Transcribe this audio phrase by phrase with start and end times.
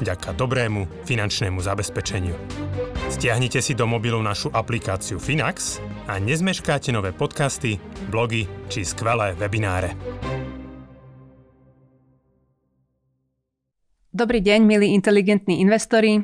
[0.00, 2.34] vďaka dobrému finančnému zabezpečeniu.
[3.12, 5.78] Stiahnite si do mobilu našu aplikáciu Finax
[6.10, 7.78] a nezmeškáte nové podcasty,
[8.10, 9.94] blogy či skvelé webináre.
[14.14, 16.22] Dobrý deň, milí inteligentní investori.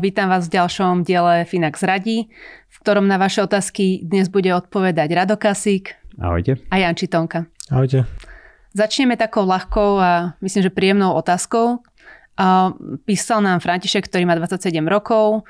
[0.00, 2.32] Vítam vás v ďalšom diele Finax radí,
[2.72, 6.56] v ktorom na vaše otázky dnes bude odpovedať Rado Kasík Ahojte.
[6.72, 7.44] a Jan Čitonka.
[7.68, 8.08] Ahojte.
[8.72, 11.84] Začneme takou ľahkou a myslím, že príjemnou otázkou.
[13.08, 15.48] Písal nám František, ktorý má 27 rokov.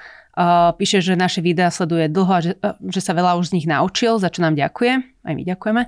[0.78, 2.52] Píše, že naše videá sleduje dlho a že,
[2.92, 4.92] že sa veľa už z nich naučil, za čo nám ďakuje.
[5.26, 5.82] Aj my ďakujeme.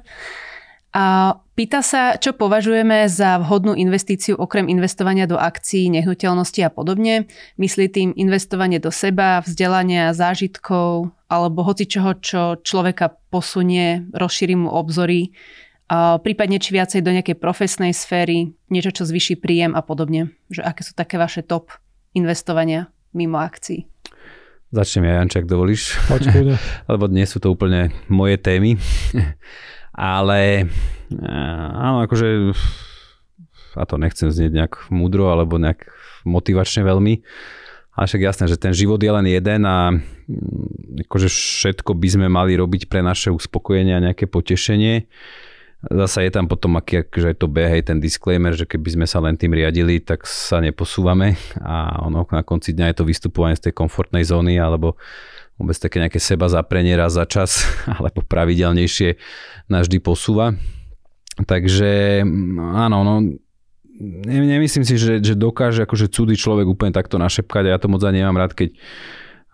[0.97, 7.29] A pýta sa, čo považujeme za vhodnú investíciu okrem investovania do akcií, nehnuteľnosti a podobne.
[7.61, 14.73] Myslí tým investovanie do seba, vzdelania, zážitkov alebo hoci čoho, čo človeka posunie, rozšíri mu
[14.73, 15.37] obzory,
[16.21, 20.37] prípadne či viacej do nejakej profesnej sféry, niečo, čo zvyší príjem a podobne.
[20.53, 21.73] Že aké sú také vaše top
[22.13, 23.89] investovania mimo akcií?
[24.69, 25.97] Začnem ja, Jančak, dovolíš?
[26.13, 26.53] Poď,
[26.93, 28.77] Lebo dnes sú to úplne moje témy.
[29.97, 30.69] Ale
[31.75, 32.53] áno, akože
[33.79, 35.87] a to nechcem znieť nejak múdro alebo nejak
[36.27, 37.23] motivačne veľmi,
[37.99, 42.27] ale však jasné, že ten život je len jeden a mm, akože všetko by sme
[42.31, 45.11] mali robiť pre naše uspokojenie a nejaké potešenie.
[45.79, 49.39] Zasa je tam potom aký, akože to behej ten disclaimer, že keby sme sa len
[49.39, 53.79] tým riadili, tak sa neposúvame a ono na konci dňa je to vystupovanie z tej
[53.79, 54.99] komfortnej zóny alebo
[55.55, 57.63] vôbec také nejaké seba zaprenie raz za čas,
[57.99, 59.23] alebo pravidelnejšie
[59.71, 60.59] nás vždy posúva.
[61.39, 62.27] Takže
[62.59, 63.15] áno, no,
[64.27, 68.03] nemyslím si, že, že dokáže akože cudý človek úplne takto našepkať a ja to moc
[68.03, 68.75] ani nemám rád, keď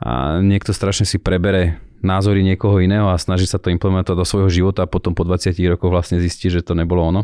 [0.05, 4.51] a niekto strašne si prebere názory niekoho iného a snaží sa to implementovať do svojho
[4.53, 7.23] života a potom po 20 rokoch vlastne zistí, že to nebolo ono.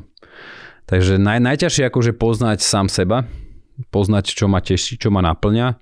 [0.89, 3.29] Takže naj, najťažšie akože poznať sám seba,
[3.95, 5.79] poznať, čo ma teší, čo ma naplňa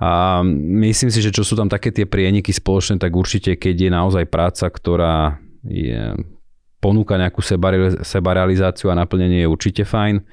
[0.00, 0.40] a
[0.80, 4.24] myslím si, že čo sú tam také tie prieniky spoločné, tak určite, keď je naozaj
[4.32, 6.16] práca, ktorá je,
[6.80, 7.44] ponúka nejakú
[8.00, 10.24] sebarealizáciu a naplnenie je určite fajn.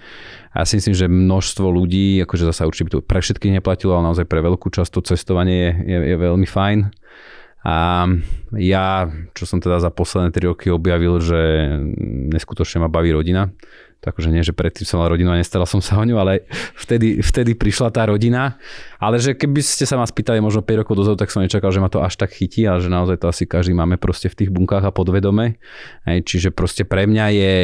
[0.56, 4.08] A ja si myslím, že množstvo ľudí, akože zase určite to pre všetkých neplatilo, ale
[4.08, 6.88] naozaj pre veľkú časť to cestovanie je, je, je veľmi fajn.
[7.68, 8.08] A
[8.56, 11.68] ja, čo som teda za posledné 3 roky objavil, že
[12.32, 13.52] neskutočne ma baví rodina,
[14.00, 16.48] takže nie, že predtým som mal rodinu a nestaral som sa o ňu, ale
[16.80, 18.56] vtedy, vtedy prišla tá rodina.
[19.04, 21.84] Ale že keby ste sa ma spýtali možno 5 rokov dozadu, tak som nečakal, že
[21.84, 24.50] ma to až tak chytí, ale že naozaj to asi každý máme proste v tých
[24.54, 25.60] bunkách a podvedome.
[26.08, 27.56] Hej, čiže proste pre mňa je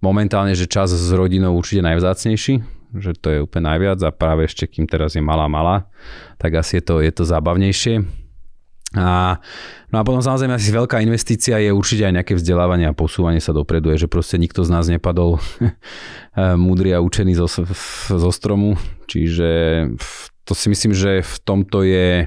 [0.00, 2.54] momentálne, že čas s rodinou určite najvzácnejší,
[2.96, 5.92] že to je úplne najviac a práve ešte kým teraz je malá malá,
[6.40, 8.19] tak asi je to, je to zábavnejšie.
[8.98, 9.38] A,
[9.94, 13.54] no a potom samozrejme asi veľká investícia je určite aj nejaké vzdelávanie a posúvanie sa
[13.54, 15.38] dopredu, je, že proste nikto z nás nepadol
[16.66, 17.46] múdry a učený zo,
[18.10, 18.74] zo stromu,
[19.06, 19.48] čiže
[20.42, 22.26] to si myslím, že v tomto je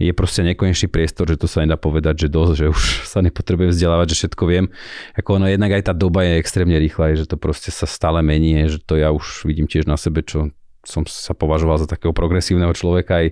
[0.00, 2.82] je proste nekonečný priestor, že to sa nedá povedať, že dosť, že už
[3.12, 4.72] sa nepotrebujem vzdelávať, že všetko viem.
[5.12, 8.64] Ako ono jednak aj tá doba je extrémne rýchla, že to proste sa stále mení,
[8.72, 10.48] že to ja už vidím tiež na sebe, čo
[10.80, 13.26] som sa považoval za takého progresívneho človeka aj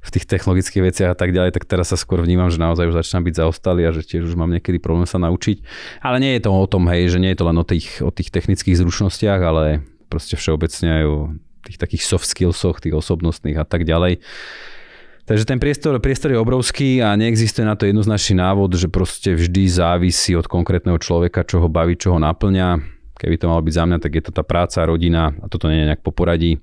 [0.00, 2.96] v tých technologických veciach a tak ďalej, tak teraz sa skôr vnímam, že naozaj už
[2.96, 5.60] začínam byť zaostalý a že tiež už mám niekedy problém sa naučiť.
[6.00, 8.08] Ale nie je to o tom, hej, že nie je to len o tých, o
[8.08, 11.18] tých technických zručnostiach, ale proste všeobecne aj o
[11.64, 14.20] tých takých soft skillsoch, tých osobnostných a tak ďalej.
[15.24, 19.72] Takže ten priestor, priestor je obrovský a neexistuje na to jednoznačný návod, že proste vždy
[19.72, 22.94] závisí od konkrétneho človeka, čo ho baví, čo ho naplňa
[23.24, 25.80] Keby to malo byť za mňa, tak je to tá práca, rodina a toto nie
[25.80, 26.60] je nejak po poradí.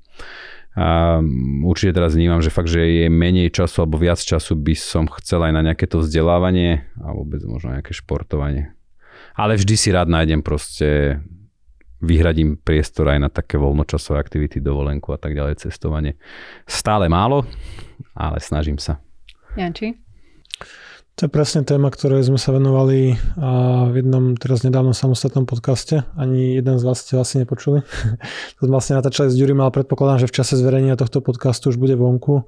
[0.78, 1.18] A
[1.66, 5.42] určite teraz vnímam, že fakt, že je menej času alebo viac času by som chcel
[5.42, 8.78] aj na nejaké to vzdelávanie a vôbec možno nejaké športovanie.
[9.34, 11.18] Ale vždy si rád nájdem proste
[11.98, 16.14] vyhradím priestor aj na také voľnočasové aktivity, dovolenku a tak ďalej, cestovanie.
[16.69, 17.50] Stále málo,
[18.14, 19.02] ale snažím sa.
[19.57, 20.11] Janči?
[21.19, 23.19] To je presne téma, ktorej sme sa venovali
[23.92, 26.08] v jednom teraz nedávnom samostatnom podcaste.
[26.16, 27.84] Ani jeden z vás ste asi nepočuli.
[28.58, 31.78] to sme vlastne natáčali s Ďurim, ale predpokladám, že v čase zverejnenia tohto podcastu už
[31.78, 32.48] bude vonku.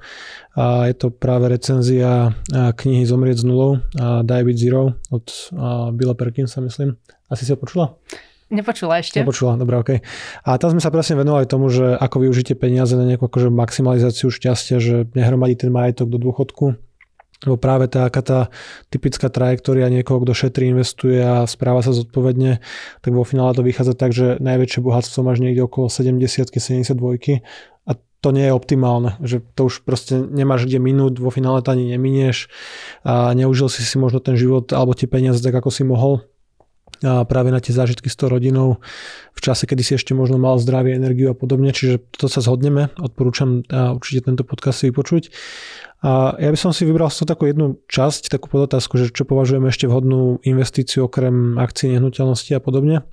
[0.58, 3.84] A je to práve recenzia knihy Zomrieť z nulou,
[4.26, 5.28] Die with Zero od
[5.94, 6.98] Billa Perkinsa, myslím.
[7.30, 8.00] Asi si ho počula?
[8.54, 9.18] Nepočula ešte.
[9.22, 9.92] Nepočula, dobré, OK.
[10.46, 14.30] A tam sme sa presne venovali tomu, že ako využite peniaze na nejakú akože maximalizáciu
[14.30, 16.78] šťastia, že nehromadí ten majetok do dôchodku,
[17.44, 18.40] lebo práve taká tá
[18.90, 22.64] typická trajektória niekoho, kto šetrí, investuje a správa sa zodpovedne,
[23.04, 27.44] tak vo finále to vychádza tak, že najväčšie bohatstvo máš niekde okolo 70 72
[27.84, 27.92] a
[28.24, 31.92] to nie je optimálne, že to už proste nemáš kde minút, vo finále to ani
[31.92, 32.48] neminieš
[33.04, 36.24] a neužil si si možno ten život alebo tie peniaze tak, ako si mohol
[37.02, 38.78] a práve na tie zážitky s tou rodinou
[39.34, 42.94] v čase, kedy si ešte možno mal zdravie, energiu a podobne, čiže to sa zhodneme,
[43.02, 45.34] odporúčam určite tento podcast si vypočuť.
[46.04, 49.24] A ja by som si vybral z toho takú jednu časť, takú podotázku, že čo
[49.24, 53.08] považujeme ešte vhodnú investíciu okrem akcií, nehnuteľnosti a podobne.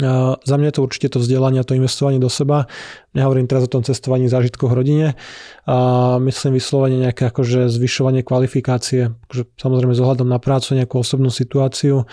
[0.00, 2.66] Za mňa je to určite to vzdelanie a to investovanie do seba.
[3.12, 5.14] Nehovorím teraz o tom cestovaní zážitkoch rodine.
[5.68, 9.12] A myslím vyslovene nejaké akože zvyšovanie kvalifikácie.
[9.28, 12.08] Akože samozrejme s na prácu, nejakú osobnú situáciu,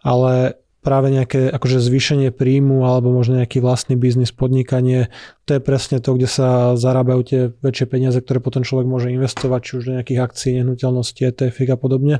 [0.00, 5.08] ale práve nejaké akože zvýšenie príjmu alebo možno nejaký vlastný biznis, podnikanie,
[5.48, 9.60] to je presne to, kde sa zarábajú tie väčšie peniaze, ktoré potom človek môže investovať,
[9.64, 12.14] či už do nejakých akcií, nehnuteľností, ETF a podobne.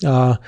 [0.00, 0.40] A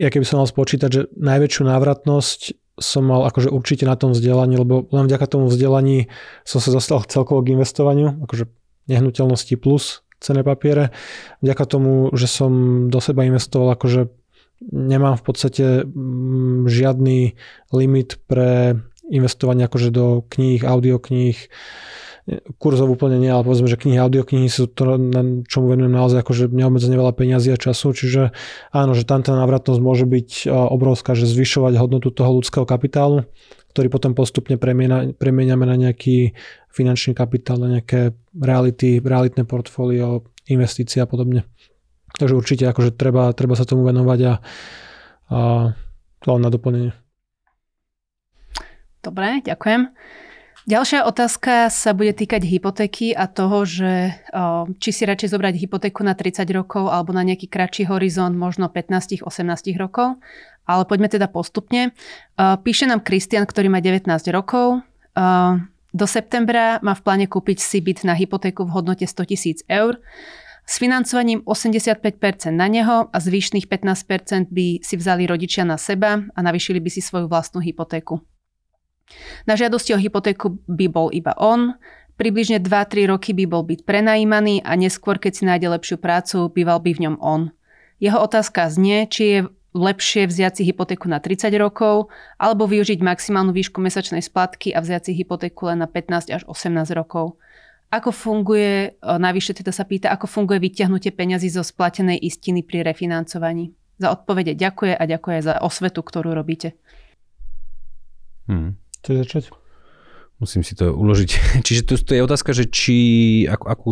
[0.00, 2.40] ja keby som mal spočítať, že najväčšiu návratnosť
[2.82, 6.10] som mal akože určite na tom vzdelaní, lebo len vďaka tomu vzdelaní
[6.42, 8.50] som sa dostal celkovo k investovaniu, akože
[8.90, 10.90] nehnuteľnosti plus cené papiere.
[11.42, 14.10] Vďaka tomu, že som do seba investoval akože
[14.70, 17.34] nemám v podstate mm, žiadny
[17.74, 18.78] limit pre
[19.10, 21.36] investovanie akože do kníh, audiokníh,
[22.62, 26.54] kurzov úplne nie, ale povedzme, že knihy, audioknihy sú to, na čomu venujem naozaj akože
[26.54, 28.30] neobmedzene veľa peňazí a času, čiže
[28.70, 33.26] áno, že tam tá návratnosť môže byť obrovská, že zvyšovať hodnotu toho ľudského kapitálu,
[33.74, 34.54] ktorý potom postupne
[35.18, 36.38] premieňame na nejaký
[36.70, 41.42] finančný kapitál, na nejaké reality, realitné portfólio, investície a podobne.
[42.14, 44.34] Takže určite akože treba, treba sa tomu venovať a,
[45.32, 45.38] a
[46.22, 46.92] to len na doplnenie.
[49.02, 49.90] Dobre, ďakujem.
[50.62, 54.14] Ďalšia otázka sa bude týkať hypotéky a toho, že
[54.78, 59.26] či si radšej zobrať hypotéku na 30 rokov alebo na nejaký kratší horizont, možno 15-18
[59.74, 60.22] rokov.
[60.62, 61.90] Ale poďme teda postupne.
[62.38, 64.86] Píše nám Kristian, ktorý má 19 rokov.
[65.92, 69.98] Do septembra má v pláne kúpiť si byt na hypotéku v hodnote 100 tisíc eur
[70.62, 76.38] s financovaním 85% na neho a zvyšných 15% by si vzali rodičia na seba a
[76.38, 78.22] navyšili by si svoju vlastnú hypotéku.
[79.44, 81.76] Na žiadosti o hypotéku by bol iba on,
[82.16, 86.78] približne 2-3 roky by bol byť prenajímaný a neskôr, keď si nájde lepšiu prácu, býval
[86.80, 87.50] by v ňom on.
[88.02, 89.38] Jeho otázka znie, či je
[89.72, 95.08] lepšie vziať si hypotéku na 30 rokov alebo využiť maximálnu výšku mesačnej splatky a vziať
[95.08, 97.40] si hypotéku len na 15 až 18 rokov.
[97.92, 103.72] Ako funguje, navyše teda sa pýta, ako funguje vyťahnutie peňazí zo splatenej istiny pri refinancovaní?
[104.00, 106.72] Za odpovede ďakuje a ďakuje za osvetu, ktorú robíte.
[108.48, 108.81] Hmm.
[109.02, 109.44] Chceš začať?
[110.38, 111.30] Musím si to uložiť.
[111.66, 112.96] Čiže to, to je otázka, že či
[113.50, 113.90] ako, akú...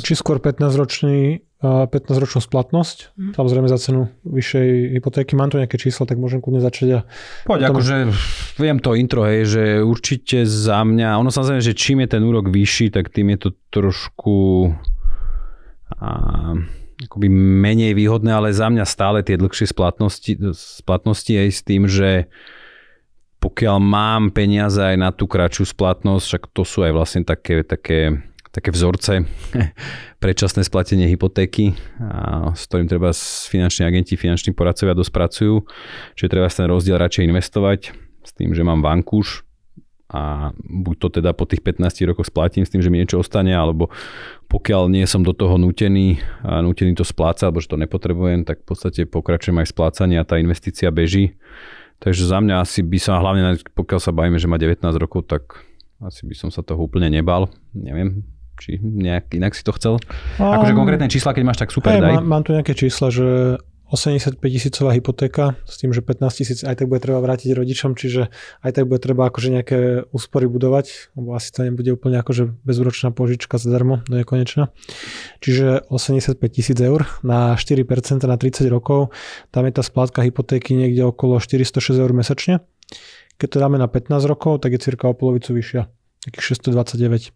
[0.00, 3.32] Či skôr 15-ročný 15-ročnú splatnosť, mm.
[3.36, 5.36] samozrejme za cenu vyššej hypotéky.
[5.36, 6.88] Mám tu nejaké čísla, tak môžem kľudne začať.
[6.88, 7.00] A
[7.44, 7.72] Poď, potom...
[7.76, 7.96] akože
[8.56, 12.48] viem to intro, hej, že určite za mňa, ono samozrejme, že čím je ten úrok
[12.48, 14.72] vyšší, tak tým je to trošku
[16.00, 16.08] a,
[17.04, 22.32] akoby menej výhodné, ale za mňa stále tie dlhšie splatnosti, splatnosti aj s tým, že
[23.40, 28.20] pokiaľ mám peniaze aj na tú kratšiu splatnosť, však to sú aj vlastne také, také
[28.50, 29.30] také vzorce,
[30.22, 33.14] predčasné splatenie hypotéky, a s ktorým treba
[33.46, 35.54] finanční agenti, finanční poradcovia dosť pracujú.
[36.18, 37.80] Čiže treba ten rozdiel radšej investovať
[38.26, 39.46] s tým, že mám vankúš
[40.10, 43.54] a buď to teda po tých 15 rokoch splatím s tým, že mi niečo ostane,
[43.54, 43.94] alebo
[44.50, 48.66] pokiaľ nie som do toho nutený, a nutený to splácať, alebo že to nepotrebujem, tak
[48.66, 51.38] v podstate pokračujem aj splácanie a tá investícia beží.
[52.00, 55.60] Takže za mňa asi by sa, hlavne pokiaľ sa bavíme, že má 19 rokov, tak
[56.00, 57.52] asi by som sa toho úplne nebal.
[57.76, 58.24] Neviem,
[58.56, 59.94] či nejak inak si to chcel?
[60.40, 62.12] Um, akože konkrétne čísla, keď máš, tak super, hey, daj.
[62.20, 63.60] Mám, mám tu nejaké čísla, že
[63.90, 68.30] 85 tisícová hypotéka s tým, že 15 tisíc aj tak bude treba vrátiť rodičom, čiže
[68.62, 69.78] aj tak bude treba akože nejaké
[70.14, 74.70] úspory budovať, lebo asi to nebude úplne akože bezúročná požička zadarmo do nekonečna.
[75.42, 79.10] Čiže 85 tisíc eur na 4% na 30 rokov,
[79.50, 82.62] tam je tá splátka hypotéky niekde okolo 406 eur mesačne.
[83.42, 85.90] Keď to dáme na 15 rokov, tak je cirka o polovicu vyššia,
[86.30, 87.34] takých 629.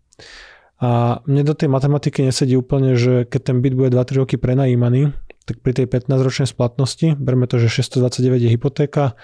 [0.85, 5.17] A mne do tej matematiky nesedí úplne, že keď ten byt bude 2-3 roky prenajímaný,
[5.45, 9.17] tak pri tej 15-ročnej splatnosti, berme to, že 629 je hypotéka,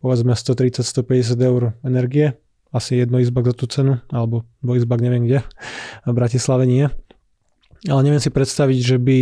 [0.00, 2.40] povedzme 130-150 eur energie,
[2.72, 5.40] asi jedno izbak za tú cenu, alebo dvojizbak neviem kde,
[6.08, 6.88] v Bratislave nie.
[7.86, 9.18] Ale neviem si predstaviť, že by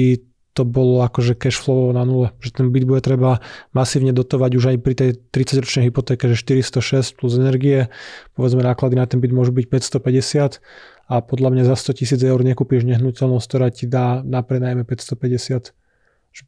[0.54, 3.42] to bolo akože cash flow na nule, že ten byt bude treba
[3.74, 7.90] masívne dotovať už aj pri tej 30-ročnej hypotéke, že 406 plus energie,
[8.38, 9.66] povedzme náklady na ten byt môžu byť
[9.98, 10.62] 550
[11.10, 15.74] a podľa mňa za 100 tisíc eur nekúpiš nehnuteľnosť, ktorá ti dá na prenajme 550.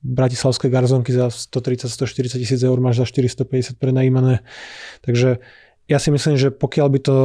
[0.02, 4.42] bratislavské garzonky za 130-140 tisíc eur máš za 450 prenajímané.
[5.06, 5.38] Takže
[5.86, 7.16] ja si myslím, že pokiaľ by to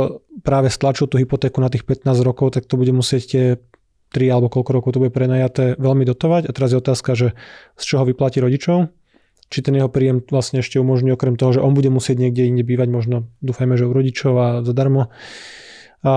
[0.46, 3.46] práve stlačil tú hypotéku na tých 15 rokov, tak to bude musieť tie
[4.14, 6.46] 3 alebo koľko rokov to bude prenajaté veľmi dotovať.
[6.46, 7.34] A teraz je otázka, že
[7.80, 8.94] z čoho vyplatí rodičov,
[9.50, 12.62] či ten jeho príjem vlastne ešte umožní okrem toho, že on bude musieť niekde inde
[12.62, 15.10] bývať, možno dúfajme, že u rodičov a zadarmo.
[16.06, 16.14] A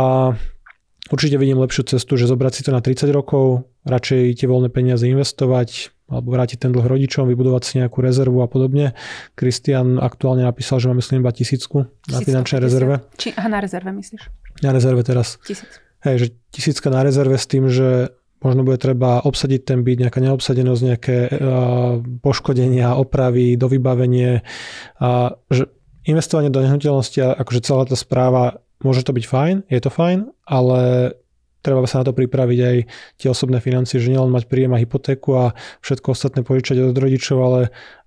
[1.08, 5.08] určite vidím lepšiu cestu, že zobrať si to na 30 rokov, radšej tie voľné peniaze
[5.08, 8.92] investovať, alebo vrátiť ten dlh rodičom, vybudovať si nejakú rezervu a podobne.
[9.32, 13.00] Kristian aktuálne napísal, že má myslím iba tisícku na finančnej rezerve.
[13.16, 14.22] Či, aha, na rezerve myslíš?
[14.60, 15.40] Na rezerve teraz.
[15.42, 15.80] Tisíc.
[16.04, 18.12] Hej, že tisícka na rezerve s tým, že
[18.44, 24.44] možno bude treba obsadiť ten byt, nejaká neobsadenosť, nejaké uh, poškodenia, opravy, dovybavenie.
[25.00, 25.72] A že
[26.04, 30.80] investovanie do nehnuteľnosti, akože celá tá správa, môže to byť fajn, je to fajn, ale
[31.64, 32.76] treba sa na to pripraviť aj
[33.16, 35.44] tie osobné financie, že nielen mať príjem a hypotéku a
[35.80, 37.60] všetko ostatné požičať od rodičov, ale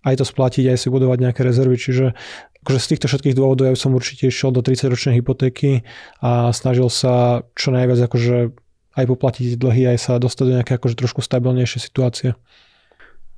[0.05, 1.75] aj to splatiť, aj si budovať nejaké rezervy.
[1.81, 2.13] Čiže
[2.61, 5.81] akože z týchto všetkých dôvodov ja som určite išiel do 30-ročnej hypotéky
[6.21, 8.53] a snažil sa čo najviac akože
[8.97, 12.29] aj poplatiť dlhy, aj sa dostať do nejaké akože trošku stabilnejšie situácie.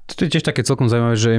[0.09, 1.31] To je tiež také celkom zaujímavé, že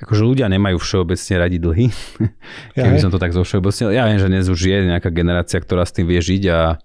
[0.00, 1.86] akože ľudia nemajú všeobecne radi dlhy.
[2.76, 3.92] Keby som to tak zo všeobecne...
[3.92, 6.80] Ja viem, že dnes už je nejaká generácia, ktorá s tým vie žiť a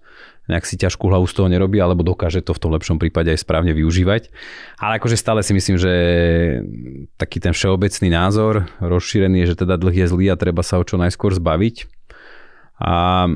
[0.46, 3.42] nejak si ťažkú hlavu z toho nerobí, alebo dokáže to v tom lepšom prípade aj
[3.42, 4.30] správne využívať.
[4.78, 5.92] Ale akože stále si myslím, že
[7.18, 10.86] taký ten všeobecný názor rozšírený je, že teda dlh je zlý a treba sa ho
[10.86, 11.90] čo najskôr zbaviť.
[12.78, 13.26] A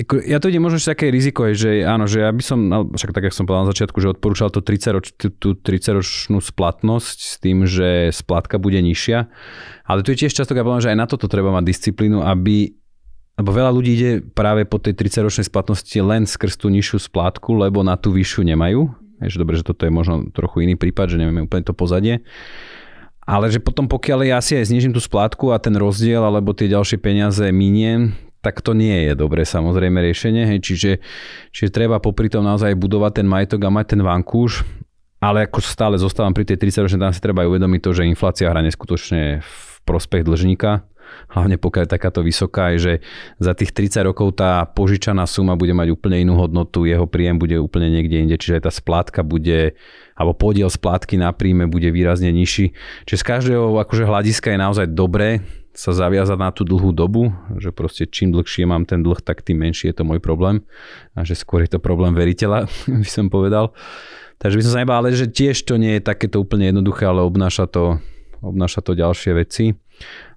[0.00, 2.58] ja to vidím možno že také riziko, že áno, že ja by som,
[2.96, 7.18] však tak, jak som povedal na začiatku, že odporúčal to 30 roč, tú 30-ročnú splatnosť
[7.20, 9.28] s tým, že splatka bude nižšia.
[9.84, 12.72] Ale tu je tiež často, ja že aj na toto treba mať disciplínu, aby
[13.32, 17.80] lebo veľa ľudí ide práve po tej 30-ročnej splatnosti len skrz tú nižšiu splátku, lebo
[17.80, 18.92] na tú vyššiu nemajú.
[19.24, 22.20] Je, že dobre, že toto je možno trochu iný prípad, že nevieme úplne to pozadie.
[23.24, 26.68] Ale že potom pokiaľ ja si aj znižím tú splátku a ten rozdiel alebo tie
[26.68, 30.50] ďalšie peniaze miniem, tak to nie je dobré samozrejme riešenie.
[30.50, 30.58] Hej.
[30.66, 30.92] Čiže,
[31.54, 34.66] čiže treba popri tom naozaj budovať ten majetok a mať ten vankúš,
[35.22, 38.10] ale ako stále zostávam pri tej 30 ročnej, tam si treba aj uvedomiť to, že
[38.10, 39.54] inflácia hra neskutočne v
[39.86, 40.82] prospech dlžníka,
[41.30, 42.94] hlavne pokiaľ je takáto vysoká, je, že
[43.38, 47.54] za tých 30 rokov tá požičaná suma bude mať úplne inú hodnotu, jeho príjem bude
[47.62, 49.78] úplne niekde inde, čiže aj tá splátka bude,
[50.18, 52.74] alebo podiel splátky na príjme bude výrazne nižší.
[53.06, 55.42] Čiže z každého akože hľadiska je naozaj dobré
[55.72, 59.64] sa zaviazať na tú dlhú dobu, že proste čím dlhšie mám ten dlh, tak tým
[59.64, 60.64] menší je to môj problém
[61.16, 62.68] a že skôr je to problém veriteľa,
[63.02, 63.72] by som povedal.
[64.36, 67.22] Takže by som sa nebal, ale že tiež to nie je takéto úplne jednoduché, ale
[67.22, 68.02] obnáša to,
[68.42, 69.78] obnáša to ďalšie veci.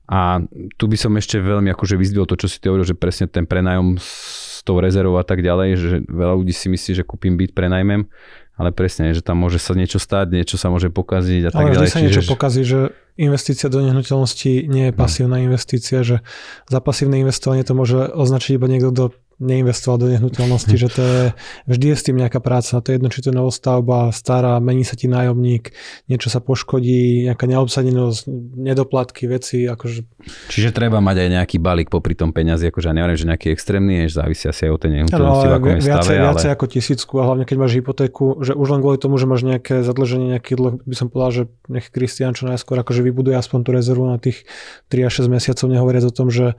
[0.06, 0.38] A
[0.78, 3.50] tu by som ešte veľmi akože vyzdvihol to, čo si ty hovoril, že presne ten
[3.50, 7.58] prenajom s tou rezervou a tak ďalej, že veľa ľudí si myslí, že kúpim byt,
[7.58, 8.06] prenajmem,
[8.56, 11.76] ale presne, že tam môže sa niečo stať, niečo sa môže pokaziť a tak ale
[11.76, 11.88] ďalej.
[11.88, 14.98] Ale sa niečo pokazí, že investícia do nehnuteľnosti nie je no.
[14.98, 16.24] pasívna investícia, že
[16.68, 19.04] za pasívne investovanie to môže označiť iba niekto, kto
[19.38, 21.24] neinvestoval do nehnuteľnosti, že to je,
[21.68, 22.80] vždy je s tým nejaká práca.
[22.80, 25.76] To je jedno, či to je novostavba, stará, mení sa ti nájomník,
[26.08, 28.22] niečo sa poškodí, nejaká neobsadenosť,
[28.56, 29.68] nedoplatky, veci.
[29.68, 30.08] Akože...
[30.48, 34.08] Čiže treba mať aj nejaký balík popri tom peniazy, akože ja neviem, že nejaký extrémny,
[34.08, 36.24] že závisí asi aj od tej nehnuteľnosti, v akom je viacej, stave.
[36.24, 36.56] Viacej ale...
[36.56, 39.84] ako tisícku a hlavne keď máš hypotéku, že už len kvôli tomu, že máš nejaké
[39.84, 43.70] zadlženie, nejaký dlh, by som povedal, že nech Kristian čo najskôr akože vybuduje aspoň tú
[43.76, 44.48] rezervu na tých
[44.88, 46.56] 3 až 6 mesiacov, nehovoriac o tom, že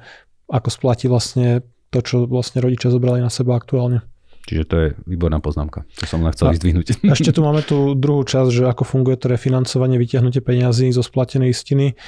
[0.47, 4.02] ako splatí vlastne to, čo vlastne rodičia zobrali na seba aktuálne.
[4.47, 7.02] Čiže to je výborná poznámka, čo som len chcel vyzdvihnúť.
[7.19, 11.50] Ešte tu máme tú druhú časť, že ako funguje to refinancovanie, vytiahnutie peniazí zo splatenej
[11.50, 11.99] istiny.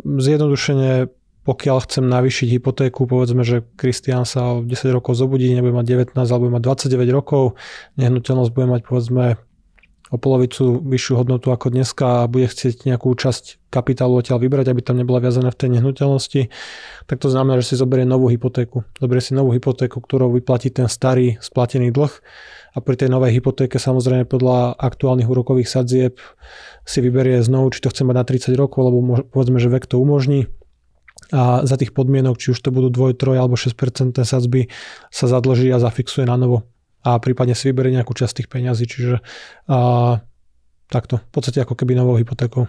[0.00, 1.12] Zjednodušene,
[1.44, 6.16] pokiaľ chcem navýšiť hypotéku, povedzme, že Kristian sa o 10 rokov zobudí, nebude mať 19
[6.16, 7.60] alebo bude mať 29 rokov,
[8.00, 9.36] nehnuteľnosť bude mať povedzme
[10.10, 14.80] o polovicu vyššiu hodnotu ako dneska a bude chcieť nejakú časť kapitálu odtiaľ vybrať, aby
[14.80, 16.42] tam nebola viazaná v tej nehnuteľnosti,
[17.10, 18.86] tak to znamená, že si zoberie novú hypotéku.
[19.02, 22.12] Zoberie si novú hypotéku, ktorou vyplatí ten starý splatený dlh
[22.76, 26.22] a pri tej novej hypotéke samozrejme podľa aktuálnych úrokových sadzieb
[26.86, 29.98] si vyberie znovu, či to chce mať na 30 rokov, lebo povedzme, že vek to
[29.98, 30.46] umožní
[31.34, 34.70] a za tých podmienok, či už to budú 2, 3 alebo 6% sadzby,
[35.10, 36.68] sa zadlží a zafixuje na novo
[37.06, 39.22] a prípadne si vyberie nejakú časť tých peňazí, čiže
[39.70, 40.18] a,
[40.90, 42.66] takto, v podstate ako keby novou hypotékou.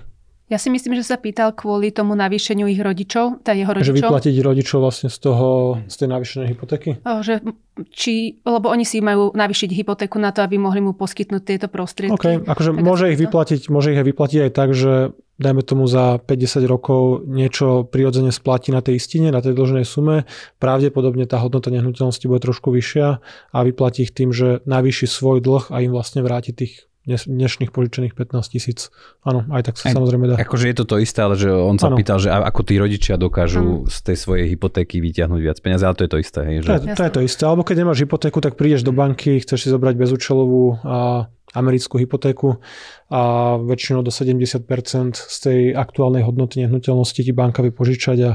[0.47, 3.99] Ja si myslím, že sa pýtal kvôli tomu navýšeniu ich rodičov, tá jeho rodičov.
[3.99, 5.47] Že vyplatiť rodičov vlastne z toho,
[5.91, 6.89] z tej navýšenej hypotéky?
[7.03, 7.43] O, že
[7.91, 12.15] či, lebo oni si majú navýšiť hypotéku na to, aby mohli mu poskytnúť tieto prostriedky.
[12.15, 16.65] OK, akože môže ich, vyplatiť, môže ich vyplatiť aj tak, že dajme tomu za 50
[16.65, 20.25] rokov niečo prirodzene splatí na tej istine, na tej dlžnej sume,
[20.57, 23.07] pravdepodobne tá hodnota nehnuteľnosti bude trošku vyššia
[23.53, 28.19] a vyplatí ich tým, že navýši svoj dlh a im vlastne vráti tých dnešných požičených
[28.19, 28.91] 15 tisíc.
[29.23, 30.35] Áno, aj tak sa aj, samozrejme dá.
[30.43, 31.95] Akože je to to isté, ale že on sa ano.
[31.95, 33.87] pýtal, že ako tí rodičia dokážu ano.
[33.87, 36.39] z tej svojej hypotéky vyťahnuť viac peniazy, ale to je to isté.
[36.43, 36.67] Hej, že...
[36.67, 37.43] to, je, to je to isté.
[37.47, 42.59] Alebo keď nemáš hypotéku, tak prídeš do banky, chceš si zobrať bezúčelovú a americkú hypotéku
[43.07, 44.67] a väčšinou do 70%
[45.15, 48.31] z tej aktuálnej hodnoty nehnuteľnosti ti banka vie požičať a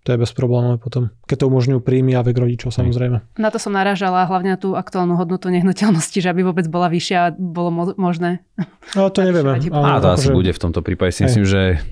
[0.00, 3.20] to je bez problémov potom, keď to umožňujú príjmy a vek rodičov samozrejme.
[3.36, 7.18] Na to som naražala, hlavne na tú aktuálnu hodnotu nehnuteľnosti, že aby vôbec bola vyššia
[7.20, 8.40] a bolo mo- možné.
[8.96, 9.60] No to nevieme.
[9.60, 11.12] A to asi bude v tomto prípade.
[11.12, 11.84] Si myslím, že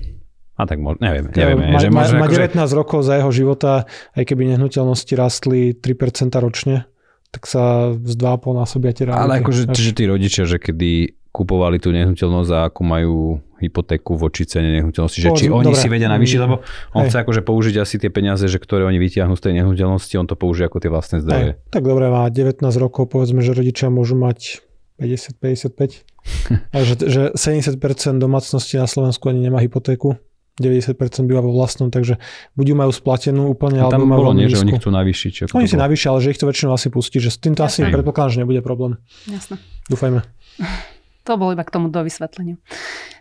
[0.59, 1.29] a tak mo- nevieme.
[1.31, 2.73] nevieme ma, že má, má 19 že...
[2.73, 3.85] rokov za jeho života,
[4.17, 6.89] aj keby nehnuteľnosti rastli 3% ročne,
[7.29, 9.25] tak sa z 2,5 násobia tie reality.
[9.25, 14.49] Ale akože že tí rodičia, že kedy kupovali tú nehnuteľnosť a ako majú hypotéku voči
[14.49, 15.77] cene nehnuteľnosti, že či oni dobre.
[15.77, 17.13] si vedia navýšiť, lebo on Hej.
[17.13, 20.33] chce akože použiť asi tie peniaze, že ktoré oni vytiahnu z tej nehnuteľnosti, on to
[20.33, 21.53] použije ako tie vlastné zdroje.
[21.53, 21.69] Hej.
[21.69, 24.65] Tak dobre, má 19 rokov, povedzme, že rodičia môžu mať
[24.97, 26.01] 50-55,
[26.75, 27.77] a že, že 70%
[28.17, 30.17] domácnosti na Slovensku ani nemá hypotéku,
[30.61, 32.19] 90% býva vo vlastnom, takže
[32.53, 35.55] buď ju majú splatenú úplne, alebo tam bolo nie, že oni chcú navýšiť.
[35.55, 37.87] Oni si navýšia, ale že ich to väčšinou asi pustí, že s týmto Jasne.
[37.87, 38.99] asi predpokladám, že nebude problém.
[39.25, 39.57] Jasne.
[39.89, 40.21] Dúfajme.
[41.27, 42.57] To bolo iba k tomu do vysvetlenia.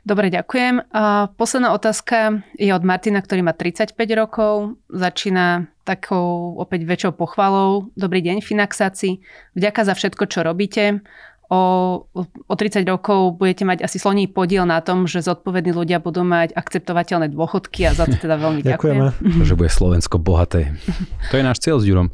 [0.01, 0.81] Dobre, ďakujem.
[0.97, 4.81] A posledná otázka je od Martina, ktorý má 35 rokov.
[4.89, 7.93] Začína takou opäť väčšou pochvalou.
[8.01, 9.21] Dobrý deň, Finaxáci.
[9.53, 11.05] Vďaka za všetko, čo robíte.
[11.49, 16.21] O, o 30 rokov budete mať asi sloní podiel na tom, že zodpovední ľudia budú
[16.21, 18.97] mať akceptovateľné dôchodky a za to teda veľmi ďakujem.
[19.17, 19.49] Ďakujeme.
[19.49, 20.77] Že bude Slovensko bohaté.
[21.33, 22.13] To je náš cieľ s Ďurom.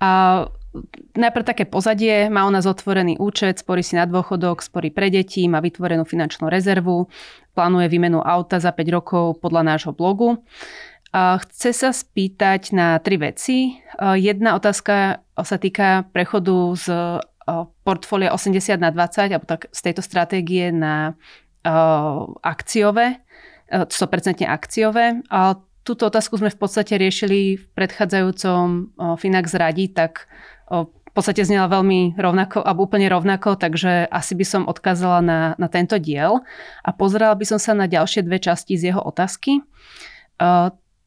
[0.00, 0.10] A
[1.12, 5.44] najprv také pozadie, má u nás otvorený účet, sporí si na dôchodok, sporí pre deti,
[5.44, 7.04] má vytvorenú finančnú rezervu,
[7.52, 10.40] plánuje výmenu auta za 5 rokov podľa nášho blogu.
[11.12, 13.76] Chce sa spýtať na tri veci.
[14.00, 16.86] Jedna otázka sa týka prechodu z
[17.84, 21.14] portfólia 80 na 20, alebo tak z tejto stratégie na
[22.40, 23.20] akciové,
[23.70, 25.22] 100% akciové.
[25.28, 30.28] A túto otázku sme v podstate riešili v predchádzajúcom Finax radi, tak
[31.10, 35.66] v podstate znela veľmi rovnako, alebo úplne rovnako, takže asi by som odkázala na, na
[35.66, 36.38] tento diel
[36.86, 39.58] a pozerala by som sa na ďalšie dve časti z jeho otázky.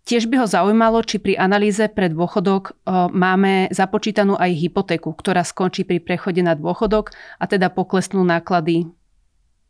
[0.03, 5.47] Tiež by ho zaujímalo, či pri analýze pre dôchodok uh, máme započítanú aj hypotéku, ktorá
[5.47, 8.91] skončí pri prechode na dôchodok a teda poklesnú náklady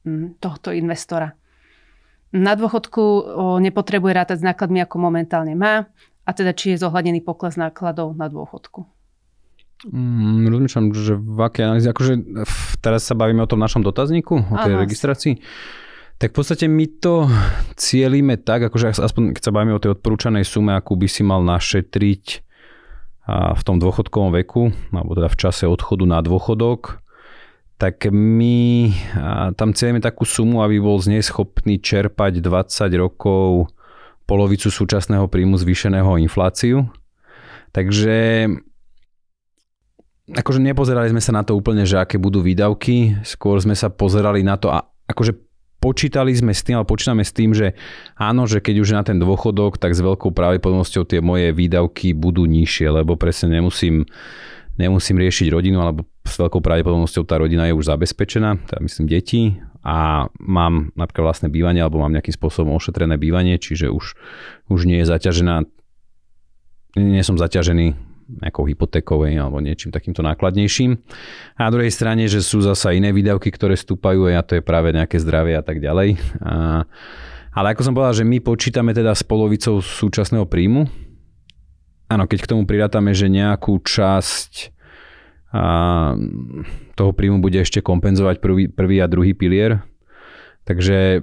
[0.01, 1.37] um, tohto investora.
[2.33, 3.21] Na dôchodku uh,
[3.61, 5.85] nepotrebuje rátať s nákladmi, ako momentálne má,
[6.25, 8.89] a teda či je zohľadený pokles nákladov na dôchodku.
[9.83, 12.13] Mm, rozmýšľam, že v akej analýze, akože
[12.79, 14.81] teraz sa bavíme o tom našom dotazníku, o tej Aha.
[14.81, 15.43] registrácii.
[16.23, 17.27] Tak v podstate my to
[17.75, 21.43] cielíme tak, akože aspoň keď sa bavíme o tej odporúčanej sume, akú by si mal
[21.43, 22.23] našetriť
[23.27, 27.03] v tom dôchodkovom veku, alebo teda v čase odchodu na dôchodok,
[27.75, 28.87] tak my
[29.59, 33.75] tam cieľíme takú sumu, aby bol z nej schopný čerpať 20 rokov
[34.23, 36.87] polovicu súčasného príjmu zvýšeného infláciu.
[37.75, 38.47] Takže
[40.31, 44.39] akože nepozerali sme sa na to úplne, že aké budú výdavky, skôr sme sa pozerali
[44.39, 45.42] na to a akože
[45.83, 47.75] počítali sme s tým, ale počítame s tým, že
[48.15, 52.15] áno, že keď už je na ten dôchodok, tak s veľkou pravdepodobnosťou tie moje výdavky
[52.15, 54.07] budú nižšie, lebo presne nemusím,
[54.79, 59.59] nemusím riešiť rodinu, alebo s veľkou pravdepodobnosťou tá rodina je už zabezpečená, teda myslím deti
[59.83, 64.15] a mám napríklad vlastné bývanie alebo mám nejakým spôsobom ošetrené bývanie, čiže už,
[64.71, 65.67] už nie je zaťažená
[66.93, 70.91] nie som zaťažený nejakou hypotékou alebo niečím takýmto nákladnejším.
[71.57, 74.95] A na druhej strane, že sú zasa iné výdavky, ktoré stúpajú a to je práve
[74.95, 76.17] nejaké zdravie a tak ďalej.
[76.41, 76.83] A,
[77.53, 80.89] ale ako som povedal, že my počítame teda s polovicou súčasného príjmu.
[82.09, 84.73] Áno, keď k tomu prirátame, že nejakú časť
[85.53, 85.63] a,
[86.97, 89.85] toho príjmu bude ešte kompenzovať prvý, prvý a druhý pilier.
[90.63, 91.21] Takže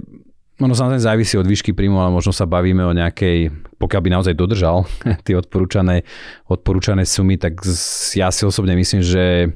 [0.61, 3.49] ono samozrejme závisí od výšky príjmu, ale možno sa bavíme o nejakej,
[3.81, 4.85] pokiaľ by naozaj dodržal
[5.25, 6.05] tie odporúčané,
[6.45, 7.65] odporúčané sumy, tak
[8.13, 9.49] ja si osobne myslím, že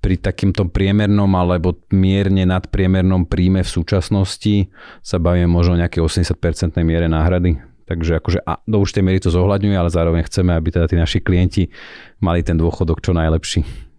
[0.00, 4.72] pri takýmto priemernom alebo mierne nadpriemernom príjme v súčasnosti
[5.04, 7.60] sa bavíme možno o nejakej 80% miere náhrady.
[7.84, 11.18] Takže akože a do určitej miery to zohľadňuje, ale zároveň chceme, aby teda tí naši
[11.18, 11.74] klienti
[12.22, 13.90] mali ten dôchodok čo najlepší.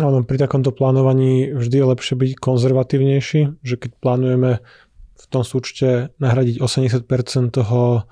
[0.00, 4.58] Áno, pri takomto plánovaní vždy je lepšie byť konzervatívnejší, že keď plánujeme
[5.24, 7.08] v tom súčte nahradiť 80%
[7.56, 8.04] toho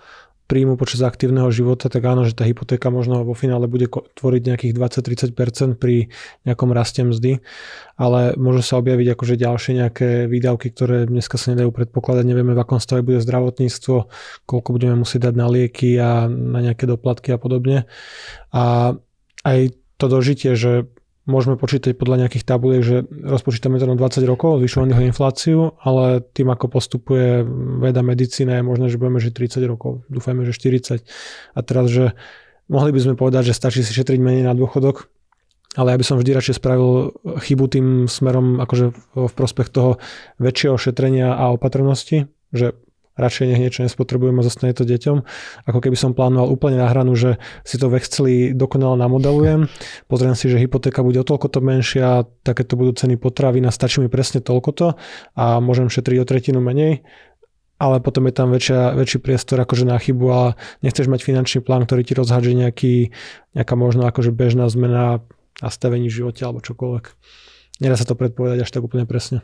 [0.53, 4.73] príjmu počas aktívneho života, tak áno, že tá hypotéka možno vo finále bude tvoriť nejakých
[4.77, 6.13] 20-30% pri
[6.45, 7.41] nejakom raste mzdy,
[7.97, 12.61] ale môžu sa objaviť akože ďalšie nejaké výdavky, ktoré dneska sa nedajú predpokladať, nevieme v
[12.61, 13.97] akom stave bude zdravotníctvo,
[14.45, 17.89] koľko budeme musieť dať na lieky a na nejaké doplatky a podobne.
[18.53, 18.93] A
[19.49, 19.59] aj
[19.97, 20.85] to dožitie, že
[21.23, 26.51] môžeme počítať podľa nejakých tabuliek, že rozpočítame to na 20 rokov, zvyšovaných infláciu, ale tým,
[26.51, 27.47] ako postupuje
[27.79, 29.33] veda, medicína, je možné, že budeme žiť
[29.63, 30.03] 30 rokov.
[30.11, 31.07] Dúfajme, že 40.
[31.55, 32.19] A teraz, že
[32.67, 35.07] mohli by sme povedať, že stačí si šetriť menej na dôchodok,
[35.79, 39.97] ale ja by som vždy radšej spravil chybu tým smerom akože v prospech toho
[40.37, 42.77] väčšieho šetrenia a opatrnosti, že
[43.17, 45.17] radšej nech niečo nespotrebujem a zostane to deťom,
[45.69, 49.69] ako keby som plánoval úplne na hranu, že si to v Exceli dokonale namodelujem,
[50.11, 54.01] pozriem si, že hypotéka bude o toľko to menšia, takéto budú ceny potravín a stačí
[54.01, 54.89] mi presne toľko to
[55.37, 57.05] a môžem šetriť o tretinu menej,
[57.83, 60.43] ale potom je tam väčšia, väčší priestor akože na chybu a
[60.87, 63.11] nechceš mať finančný plán, ktorý ti rozhádže nejaký,
[63.59, 65.21] nejaká možno akože bežná zmena
[65.59, 67.05] nastavení v živote alebo čokoľvek.
[67.83, 69.43] Nedá sa to predpovedať až tak úplne presne.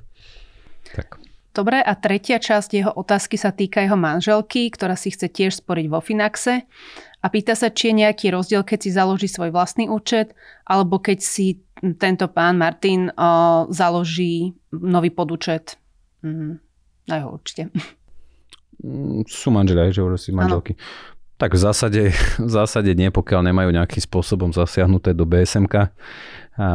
[0.94, 1.27] Tak.
[1.56, 5.86] Dobre, a tretia časť jeho otázky sa týka jeho manželky, ktorá si chce tiež sporiť
[5.90, 6.68] vo Finaxe
[7.18, 11.18] a pýta sa, či je nejaký rozdiel, keď si založí svoj vlastný účet, alebo keď
[11.18, 11.64] si
[11.98, 15.80] tento pán Martin o, založí nový podúčet
[16.22, 16.52] mm,
[17.10, 17.62] na jeho účte.
[18.78, 20.78] Mm, sú manželia, že si manželky.
[20.78, 21.17] Ano.
[21.38, 22.02] Tak v zásade,
[22.48, 25.94] v zásade nie, pokiaľ nemajú nejakým spôsobom zasiahnuté do BSMK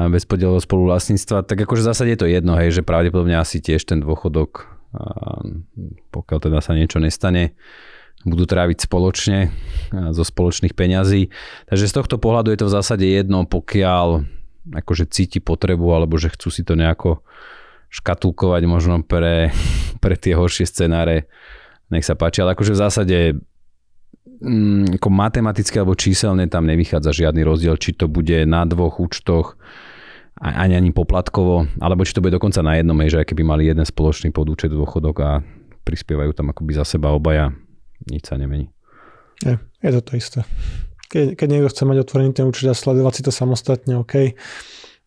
[0.09, 3.83] bez podielového spoluvlastníctva, tak akože v zásade je to jedno, hej, že pravdepodobne asi tiež
[3.83, 4.73] ten dôchodok
[6.13, 7.57] pokiaľ teda sa niečo nestane,
[8.23, 9.51] budú tráviť spoločne
[9.91, 11.33] zo spoločných peňazí.
[11.67, 14.23] Takže z tohto pohľadu je to v zásade jedno, pokiaľ
[14.63, 17.19] akože cíti potrebu alebo že chcú si to nejako
[17.91, 19.51] škatulkovať možno pre,
[20.03, 21.27] pre tie horšie scenáre,
[21.91, 22.45] nech sa páči.
[22.45, 23.17] Ale akože v zásade
[24.43, 29.55] mm, ako matematicky alebo číselne tam nevychádza žiadny rozdiel, či to bude na dvoch účtoch,
[30.43, 33.87] ani ani poplatkovo, alebo či to bude dokonca na jednom, že aj keby mali jeden
[33.87, 35.31] spoločný podúčet dôchodok a
[35.87, 37.55] prispievajú tam akoby za seba obaja,
[38.11, 38.67] nič sa nemení.
[39.43, 40.39] Je, je to to isté.
[41.11, 44.33] Keď, keď niekto chce mať otvorený ten účet a sledovať si to samostatne, OK.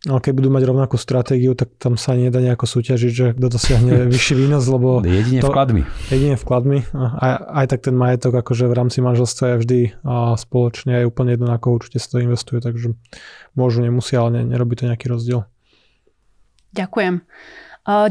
[0.05, 4.05] Ale keď budú mať rovnakú stratégiu, tak tam sa nedá nejako súťažiť, že kto dosiahne
[4.13, 5.01] vyšší výnos, lebo...
[5.01, 5.83] Jedine to, vkladmi.
[6.13, 6.79] Jedine vkladmi.
[6.95, 7.27] A
[7.65, 11.49] aj tak ten majetok akože v rámci manželstva je vždy a spoločne aj úplne jedno,
[11.49, 12.93] ako určite sa to investuje, takže
[13.57, 15.49] môžu, nemusia, ale ne, nerobí to nejaký rozdiel.
[16.77, 17.25] Ďakujem.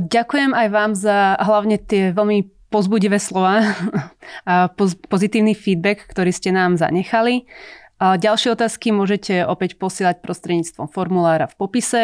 [0.10, 3.62] Ďakujem aj vám za hlavne tie veľmi pozbudivé slova
[4.50, 4.68] a
[5.08, 7.48] pozitívny feedback, ktorý ste nám zanechali.
[8.00, 12.04] Ďalšie otázky môžete opäť posielať prostredníctvom formulára v popise.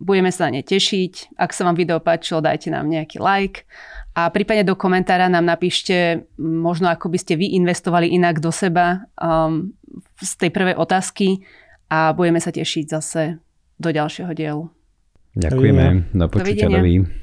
[0.00, 1.36] Budeme sa na ne tešiť.
[1.38, 3.68] Ak sa vám video páčilo, dajte nám nejaký like.
[4.16, 9.06] A prípadne do komentára nám napíšte, možno ako by ste vy investovali inak do seba
[9.20, 9.70] um,
[10.18, 11.46] z tej prvej otázky
[11.86, 13.38] a budeme sa tešiť zase
[13.78, 14.66] do ďalšieho dielu.
[15.38, 16.10] Ďakujeme.
[16.10, 16.66] Do počutia.
[16.66, 17.19] Dovidenia.